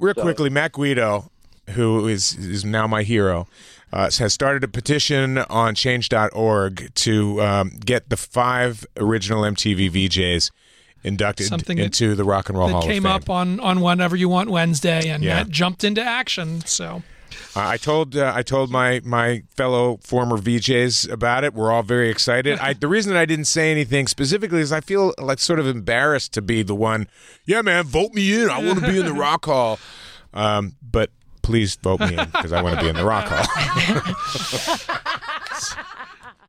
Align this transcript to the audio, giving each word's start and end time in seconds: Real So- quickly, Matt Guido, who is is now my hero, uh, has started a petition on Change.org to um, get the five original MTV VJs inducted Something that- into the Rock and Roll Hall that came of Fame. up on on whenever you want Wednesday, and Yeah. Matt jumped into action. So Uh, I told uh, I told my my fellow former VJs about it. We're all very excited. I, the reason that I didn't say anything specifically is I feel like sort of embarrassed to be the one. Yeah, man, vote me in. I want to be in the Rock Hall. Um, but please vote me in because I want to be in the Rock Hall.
Real 0.00 0.14
So- 0.14 0.22
quickly, 0.22 0.50
Matt 0.50 0.72
Guido, 0.72 1.30
who 1.70 2.06
is 2.06 2.34
is 2.36 2.64
now 2.64 2.86
my 2.86 3.02
hero, 3.02 3.46
uh, 3.92 4.10
has 4.18 4.32
started 4.32 4.62
a 4.64 4.68
petition 4.68 5.38
on 5.38 5.74
Change.org 5.74 6.90
to 6.94 7.42
um, 7.42 7.70
get 7.84 8.08
the 8.08 8.16
five 8.16 8.86
original 8.96 9.42
MTV 9.42 9.90
VJs 9.90 10.50
inducted 11.02 11.46
Something 11.46 11.78
that- 11.78 11.84
into 11.86 12.14
the 12.14 12.24
Rock 12.24 12.48
and 12.48 12.56
Roll 12.58 12.68
Hall 12.68 12.80
that 12.82 12.86
came 12.86 13.06
of 13.06 13.12
Fame. 13.12 13.22
up 13.22 13.30
on 13.30 13.60
on 13.60 13.80
whenever 13.80 14.14
you 14.16 14.28
want 14.28 14.50
Wednesday, 14.50 15.08
and 15.08 15.22
Yeah. 15.24 15.34
Matt 15.36 15.48
jumped 15.50 15.82
into 15.84 16.02
action. 16.02 16.62
So 16.64 17.02
Uh, 17.56 17.66
I 17.66 17.76
told 17.76 18.16
uh, 18.16 18.32
I 18.34 18.42
told 18.42 18.70
my 18.70 19.00
my 19.04 19.42
fellow 19.56 19.98
former 20.02 20.38
VJs 20.38 21.10
about 21.10 21.44
it. 21.44 21.54
We're 21.54 21.72
all 21.72 21.82
very 21.82 22.10
excited. 22.10 22.58
I, 22.58 22.72
the 22.72 22.88
reason 22.88 23.12
that 23.12 23.18
I 23.18 23.24
didn't 23.24 23.46
say 23.46 23.70
anything 23.70 24.06
specifically 24.06 24.60
is 24.60 24.72
I 24.72 24.80
feel 24.80 25.14
like 25.18 25.38
sort 25.38 25.58
of 25.58 25.66
embarrassed 25.66 26.32
to 26.34 26.42
be 26.42 26.62
the 26.62 26.74
one. 26.74 27.08
Yeah, 27.44 27.62
man, 27.62 27.84
vote 27.84 28.12
me 28.14 28.42
in. 28.42 28.50
I 28.50 28.64
want 28.64 28.80
to 28.80 28.86
be 28.86 28.98
in 28.98 29.06
the 29.06 29.12
Rock 29.12 29.46
Hall. 29.46 29.78
Um, 30.34 30.76
but 30.82 31.10
please 31.42 31.76
vote 31.76 32.00
me 32.00 32.16
in 32.16 32.26
because 32.26 32.52
I 32.52 32.62
want 32.62 32.76
to 32.78 32.82
be 32.82 32.88
in 32.88 32.96
the 32.96 33.04
Rock 33.04 33.26
Hall. 33.28 33.46